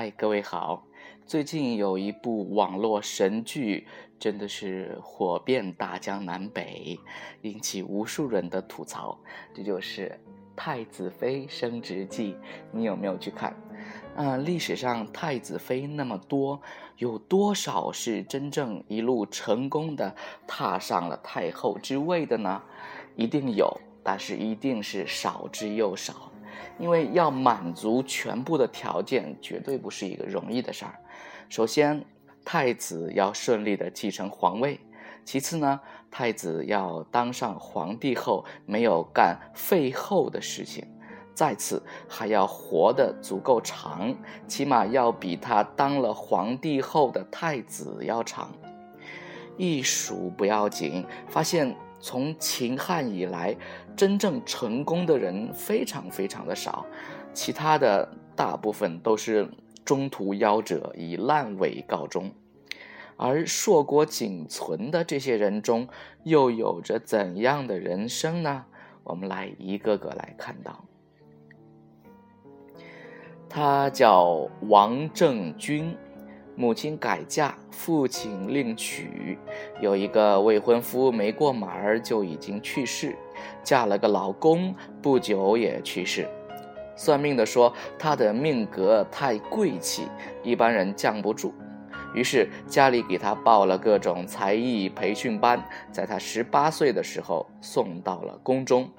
[0.00, 0.86] 嗨，各位好！
[1.26, 3.84] 最近有一部网络神剧，
[4.16, 6.96] 真的是火遍大江南北，
[7.42, 9.18] 引起无数人的吐槽。
[9.52, 10.16] 这就是
[10.54, 12.34] 《太子妃升职记》，
[12.70, 13.56] 你有没有去看？
[14.14, 16.62] 啊，历史上太子妃那么多，
[16.98, 20.14] 有多少是真正一路成功的
[20.46, 22.62] 踏上了太后之位的呢？
[23.16, 26.30] 一定有，但是一定是少之又少。
[26.78, 30.94] 因为要满足全部的条件，绝对不是一个容易的事儿。
[31.48, 32.04] 首先，
[32.44, 34.78] 太子要顺利的继承皇位；
[35.24, 40.84] 其次呢，太子要当上皇帝后没有干废后的事情；
[41.34, 44.14] 再次，还要活得足够长，
[44.46, 48.50] 起码要比他当了皇帝后的太子要长。
[49.56, 51.74] 一数不要紧，发现。
[52.00, 53.56] 从秦汉以来，
[53.96, 56.86] 真正成功的人非常非常的少，
[57.32, 59.48] 其他的大部分都是
[59.84, 62.30] 中途夭折，以烂尾告终。
[63.16, 65.88] 而硕果仅存的这些人中，
[66.22, 68.64] 又有着怎样的人生呢？
[69.02, 70.84] 我们来一个个来看到。
[73.48, 75.96] 他叫王政君。
[76.58, 79.38] 母亲改嫁，父亲另娶，
[79.80, 83.16] 有一个未婚夫没过门儿就已经去世，
[83.62, 86.28] 嫁了个老公，不久也去世。
[86.96, 90.08] 算命的说她的命格太贵气，
[90.42, 91.54] 一般人降不住，
[92.12, 98.90] 于是家里给她报了各种才艺培训班，在她十八岁的时候送到了宫中。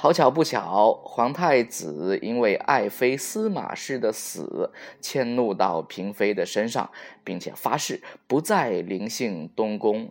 [0.00, 6.88] 好巧不巧，皇太子因为爱妃司马氏的死，迁怒到嫔妃的身上，
[7.24, 10.08] 并且发誓不再临幸东宫。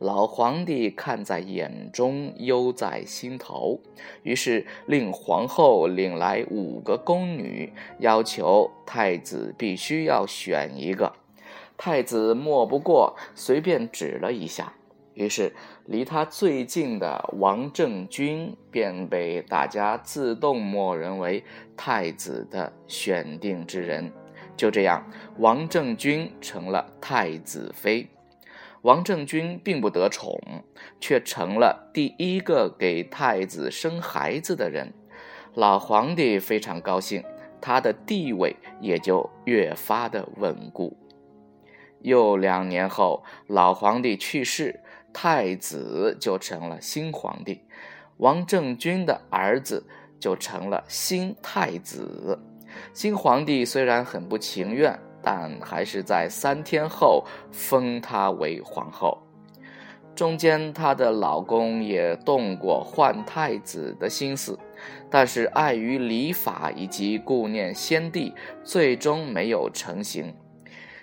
[0.00, 3.78] 老皇帝看在眼中，忧在心头，
[4.24, 11.12] 于是令皇后领来五个宫女，要求太子必须要选一个。
[11.76, 14.72] 太子莫不过，随便指了一下。
[15.20, 15.52] 于是，
[15.84, 21.44] 离他最近的王政君便被大家自动默认为
[21.76, 24.10] 太子的选定之人。
[24.56, 28.08] 就这样，王政君成了太子妃。
[28.80, 30.40] 王政君并不得宠，
[30.98, 34.90] 却成了第一个给太子生孩子的人。
[35.52, 37.22] 老皇帝非常高兴，
[37.60, 40.96] 他的地位也就越发的稳固。
[42.00, 44.80] 又两年后，老皇帝去世。
[45.12, 47.60] 太子就成了新皇帝，
[48.18, 49.84] 王政君的儿子
[50.18, 52.38] 就成了新太子。
[52.94, 59.18] 新皇帝虽然很不情愿，但还是在三天后封她为皇后。
[60.14, 64.58] 中间，她的老公也动过换太子的心思，
[65.08, 70.34] 但是碍于礼法以及顾念先帝，最终没有成行。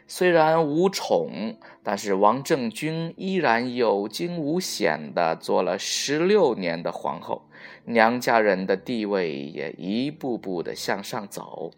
[0.09, 7.43] 虽然无宠，但是王政君依然有惊无险的做了十六年的皇后，
[7.83, 11.71] 娘家人的地位也一步步的向上走。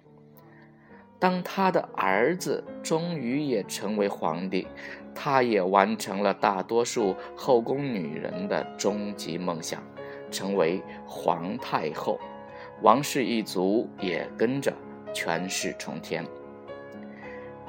[1.17, 4.67] 当他的儿子终于也成为皇帝，
[5.15, 9.83] 他也完成了大多数后宫女人的终极梦想，
[10.29, 12.19] 成为皇太后，
[12.83, 14.71] 王氏一族也跟着
[15.13, 16.23] 权势冲天。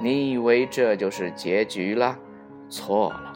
[0.01, 2.17] 你以为这就是结局了？
[2.69, 3.33] 错了。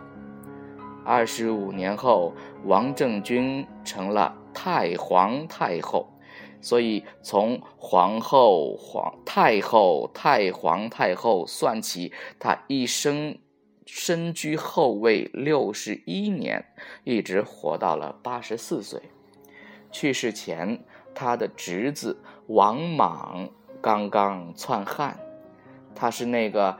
[1.05, 2.33] 二十五年后，
[2.63, 6.11] 王政君成了太皇太后，
[6.59, 13.37] 所以从皇后、皇太后、太皇太后算起，她一生
[13.85, 16.65] 身居后位六十一年，
[17.03, 18.99] 一直活到了八十四岁。
[19.91, 20.83] 去世前，
[21.13, 23.47] 她的侄子王莽
[23.79, 25.19] 刚刚篡汉。
[25.95, 26.77] 她是那个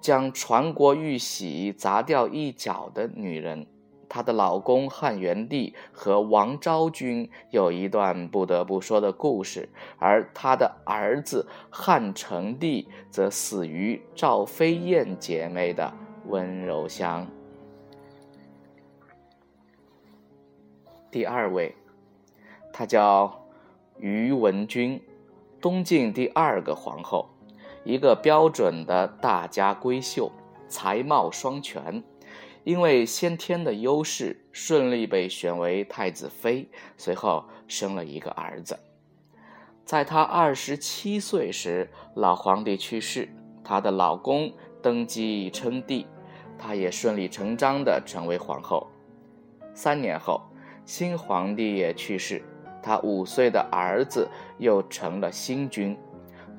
[0.00, 3.66] 将传国玉玺砸掉一角的女人，
[4.08, 9.68] 她的老公汉元帝和王昭君有一段不得不说的故事，
[9.98, 15.92] 而她的儿子汉成帝则死于赵飞燕姐妹的
[16.26, 17.26] 温柔乡。
[21.10, 21.74] 第二位，
[22.72, 23.44] 她叫
[23.98, 25.02] 于文君，
[25.60, 27.28] 东晋第二个皇后。
[27.84, 30.30] 一个标准的大家闺秀，
[30.68, 32.02] 才貌双全，
[32.64, 36.68] 因为先天的优势，顺利被选为太子妃。
[36.96, 38.78] 随后生了一个儿子。
[39.84, 43.28] 在她二十七岁时，老皇帝去世，
[43.64, 46.06] 她的老公登基称帝，
[46.58, 48.86] 她也顺理成章地成为皇后。
[49.72, 50.42] 三年后，
[50.84, 52.42] 新皇帝也去世，
[52.82, 54.28] 她五岁的儿子
[54.58, 55.96] 又成了新君。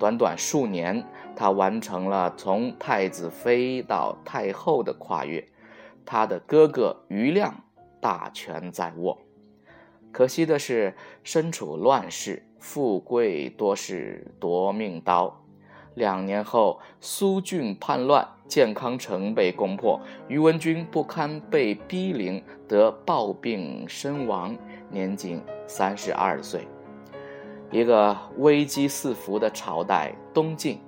[0.02, 1.06] 短短数年，
[1.36, 5.48] 他完成了从太子妃到太后的跨越。
[6.04, 7.64] 他的哥哥余亮
[8.00, 9.20] 大权在握，
[10.12, 15.40] 可惜的是，身处乱世，富贵多是夺命刀。
[15.94, 24.58] 两年后，苏峻叛乱，建康城被攻破，于文君不堪被逼临，得暴病身亡，
[24.90, 26.68] 年仅三十二岁。
[27.72, 30.82] 一个危机四伏的朝代东晋，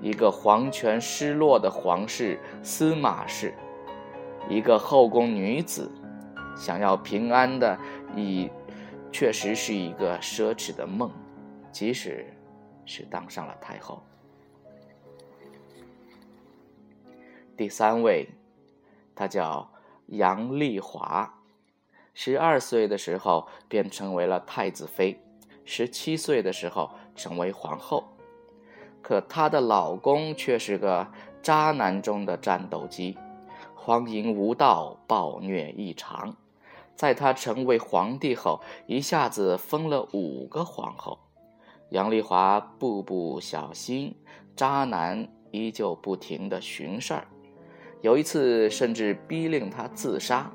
[0.00, 3.52] 一个皇权失落的皇室司马氏，
[4.48, 5.90] 一个后宫女子，
[6.56, 7.76] 想要平安的，
[8.14, 8.48] 已
[9.10, 11.10] 确实是一个奢侈的梦，
[11.72, 12.24] 即使
[12.86, 14.00] 是当上了太后。
[17.56, 18.28] 第三位，
[19.16, 19.68] 她叫
[20.06, 21.40] 杨丽华，
[22.12, 25.20] 十二岁的时候便成为了太子妃，
[25.64, 28.04] 十七岁的时候成为皇后。
[29.02, 31.06] 可她的老公却是个
[31.42, 33.18] 渣男中的战斗机，
[33.74, 36.34] 荒淫无道，暴虐异常。
[36.96, 41.18] 在他成为皇帝后，一下子封了五个皇后。
[41.90, 44.16] 杨丽华步步小心，
[44.54, 47.26] 渣男依旧不停的寻事儿。
[48.00, 50.50] 有一次，甚至逼令他自杀，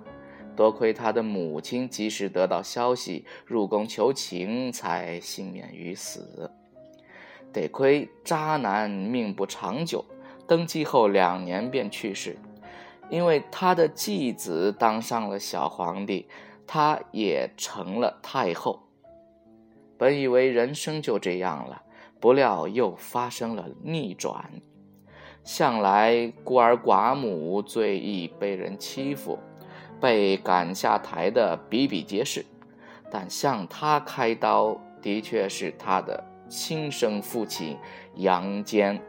[0.60, 6.52] 多亏他的母亲及时得到消息，入宫求情，才幸免于死。
[7.54, 10.04] 得亏渣男命不长久，
[10.46, 12.36] 登基后两年便去世。
[13.10, 16.28] 因为他的继子当上了小皇帝，
[16.68, 18.82] 他也成了太后。
[19.98, 21.82] 本以为人生就这样了，
[22.20, 24.52] 不料又发生了逆转。
[25.46, 29.40] 向来孤儿寡母最易被人欺负，
[30.00, 32.46] 被赶下台的比比皆是。
[33.12, 37.78] 但向他开刀的确是他的亲生父亲
[38.16, 39.01] 杨坚，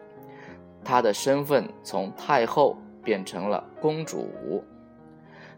[0.85, 4.65] 他的身份从太后变成了公主。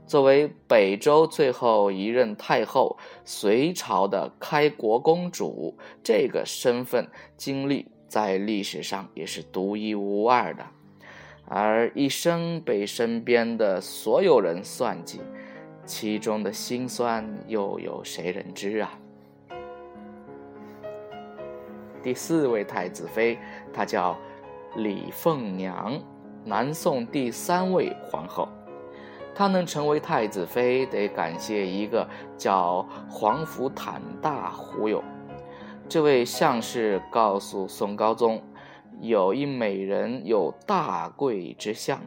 [0.06, 7.88] 作为北周最后一任太后，隋朝的开国公主，这个身份经历。
[8.08, 10.62] 在历史上也是独一无二的，
[11.46, 15.20] 而一生被身边的所有人算计，
[15.84, 18.98] 其中的辛酸又有谁人知啊？
[22.02, 23.38] 第四位太子妃，
[23.72, 24.16] 她叫
[24.76, 26.00] 李凤娘，
[26.44, 28.48] 南宋第三位皇后。
[29.34, 35.02] 她能成为太子妃，得感谢一个叫皇甫坦大忽悠。
[35.88, 38.42] 这位相士告诉宋高宗，
[39.02, 42.00] 有一美人有大贵之相，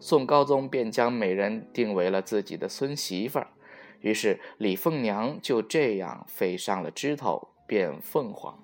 [0.00, 3.48] 宋高宗便将美人定为了自己的孙媳妇儿。
[4.00, 8.58] 于是李凤娘就这样飞上了枝头变凤凰。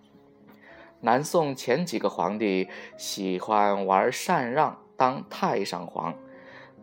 [1.03, 2.67] 南宋前几个皇帝
[2.97, 6.15] 喜欢玩禅让，当太上皇，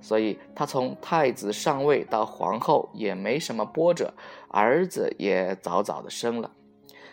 [0.02, 4.14] 所以他从太子上位到皇后也没什么波折，
[4.50, 6.52] 儿子也早早的生了。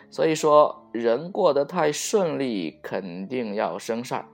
[0.09, 4.25] 所以说，人过得太顺利，肯定要生事儿。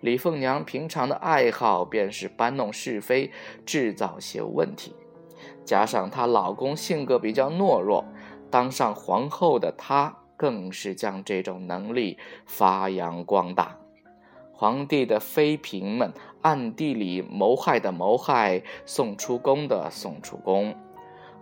[0.00, 3.30] 李凤娘平常的爱好便是搬弄是非，
[3.66, 4.94] 制造些问题。
[5.64, 8.04] 加上她老公性格比较懦弱，
[8.50, 13.76] 当上皇后的她更是将这种能力发扬光大。
[14.52, 16.12] 皇帝的妃嫔们
[16.42, 20.74] 暗地里谋害的谋害，送出宫的送出宫。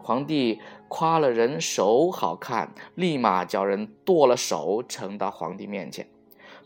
[0.03, 0.61] 皇帝
[0.95, 6.07] 夸了人手好看，立马叫人剁了手呈到皇帝面前。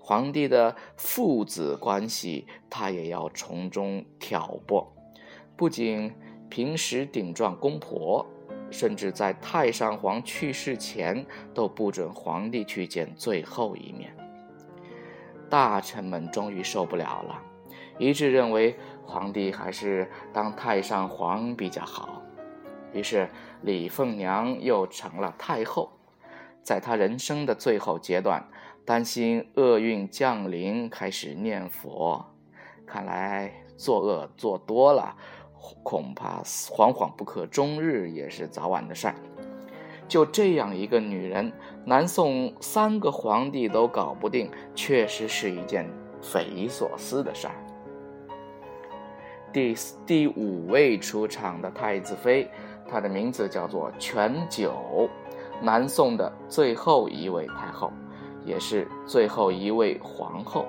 [0.00, 4.92] 皇帝的父子关系，他也要从中挑拨。
[5.56, 6.12] 不仅
[6.49, 8.26] 平时顶撞公婆，
[8.68, 14.12] 甚至在太上皇去世前，都不准皇帝去见最后一面。
[15.49, 17.40] 大臣们终于受不了了，
[17.97, 22.21] 一致认为皇帝还是当太上皇比较好。
[22.97, 23.29] 于是，
[23.61, 25.91] 李凤娘又成了太后。
[26.62, 28.49] 在她人生的最后阶段，
[28.87, 32.25] 担心厄运降临，开始念佛。
[32.87, 35.15] 看来作恶做多了，
[35.83, 39.15] 恐怕惶惶不可终日也是早晚的事儿。
[40.09, 41.53] 就这样一个女人，
[41.85, 45.87] 南宋三个皇帝都搞不定，确实是一件
[46.23, 47.55] 匪夷所思的事儿。
[49.53, 49.75] 第
[50.05, 52.50] 第五位出场的太子妃。
[52.88, 55.09] 她的名字叫做全九，
[55.61, 57.93] 南宋的最后一位太后，
[58.45, 60.66] 也是最后一位皇后。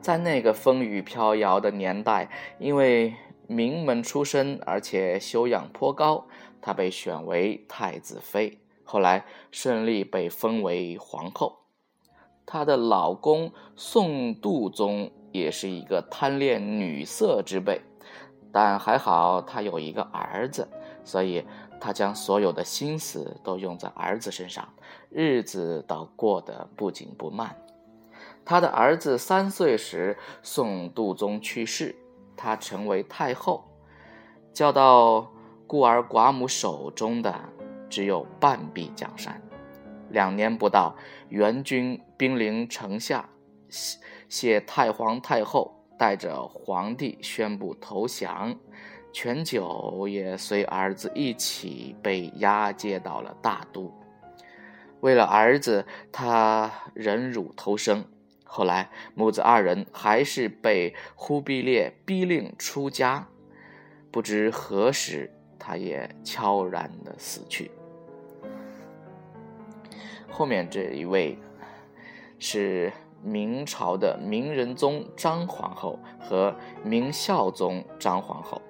[0.00, 3.14] 在那个风雨飘摇的年代，因为
[3.46, 6.26] 名门出身，而且修养颇高，
[6.60, 11.58] 她被选为太子妃，后来顺利被封为皇后。
[12.44, 17.80] 她的老公宋度宗也是一个贪恋女色之辈，
[18.52, 20.68] 但还好他有一个儿子，
[21.04, 21.44] 所以
[21.80, 24.68] 他将所有的心思都用在儿子身上，
[25.10, 27.56] 日子倒过得不紧不慢。
[28.44, 31.96] 他的儿子三岁时，宋度宗去世，
[32.36, 33.64] 他成为太后，
[34.52, 35.30] 交到
[35.66, 37.34] 孤儿寡母手中的
[37.90, 39.42] 只有半壁江山。
[40.10, 40.94] 两年不到，
[41.28, 43.28] 元军兵临城下，
[44.28, 48.54] 谢太皇太后带着皇帝宣布投降，
[49.12, 53.92] 全九也随儿子一起被押解到了大都。
[55.00, 58.04] 为了儿子，他忍辱偷生。
[58.44, 63.26] 后来，母子二人还是被忽必烈逼令出家，
[64.10, 67.70] 不知何时，他也悄然的死去。
[70.28, 71.38] 后面这一位
[72.38, 72.92] 是
[73.26, 76.54] 明朝的明仁宗张皇后和
[76.84, 78.62] 明孝宗张皇后。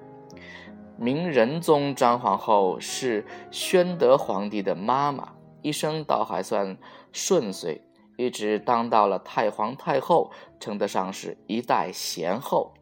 [0.97, 6.79] 明仁宗张皇后是宣德皇帝的妈妈，一生倒还算
[7.13, 7.83] 顺遂，
[8.17, 12.73] 一直当到了太皇太后，称得上是一代贤后。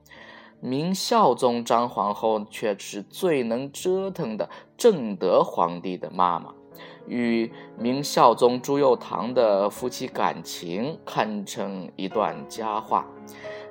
[0.61, 6.55] 明孝宗张皇后却是最能折腾的正德皇帝的妈妈。
[7.07, 13.07] 与明孝宗朱佑樘的夫妻感情堪称一段佳话，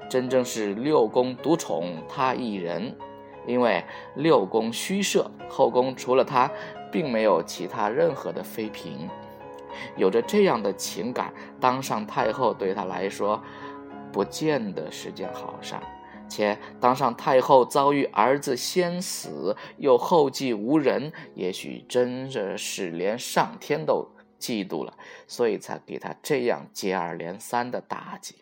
[0.09, 2.95] 真正是六宫独宠他一人。
[3.45, 3.83] 因为
[4.15, 6.49] 六宫虚设，后宫除了他，
[6.89, 9.09] 并没有其他任何的妃嫔。
[9.97, 13.41] 有着这样的情感，当上太后对他来说，
[14.13, 15.75] 不见得是件好事。
[16.33, 24.07] 且当上太后遭遇儿子先死，又后继无人，也许真的是连上天都
[24.39, 24.97] 嫉妒了，
[25.27, 28.37] 所以才给他这样接二连三的打击。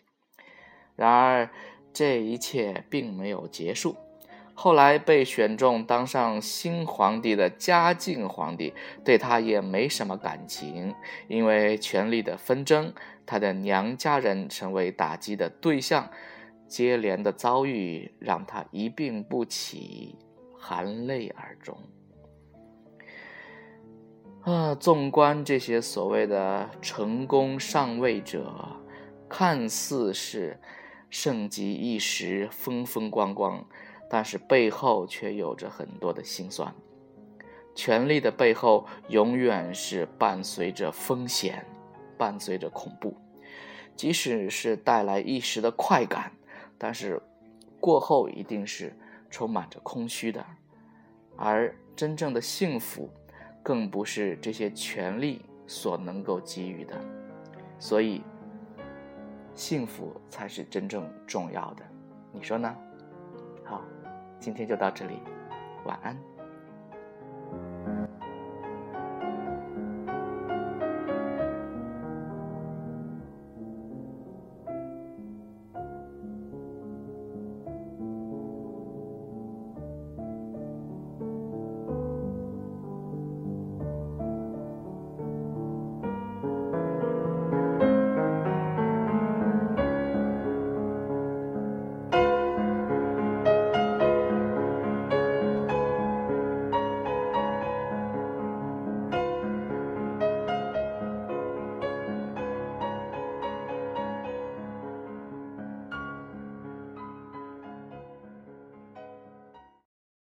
[0.96, 1.50] 然而，
[1.92, 3.96] 这一切并没有结束。
[4.54, 8.72] 后来被选中当上新皇帝的嘉靖皇帝，
[9.04, 10.94] 对他也没什么感情，
[11.28, 12.94] 因为权力的纷争，
[13.26, 16.08] 他的娘家人成为打击的对象。
[16.72, 20.16] 接连的遭遇让他一病不起，
[20.58, 21.76] 含泪而终。
[24.40, 28.50] 啊，纵观这些所谓的成功上位者，
[29.28, 30.58] 看似是
[31.10, 33.62] 盛极一时、风风光光，
[34.08, 36.74] 但是背后却有着很多的辛酸。
[37.74, 41.66] 权力的背后，永远是伴随着风险，
[42.16, 43.14] 伴随着恐怖，
[43.94, 46.32] 即使是带来一时的快感。
[46.84, 47.22] 但是，
[47.78, 48.92] 过后一定是
[49.30, 50.44] 充满着空虚的，
[51.36, 53.08] 而真正的幸福，
[53.62, 57.00] 更不是这些权利所能够给予的，
[57.78, 58.24] 所以，
[59.54, 61.84] 幸福才是真正重要的，
[62.32, 62.76] 你说呢？
[63.64, 63.80] 好，
[64.40, 65.20] 今天就到这里，
[65.84, 66.31] 晚安。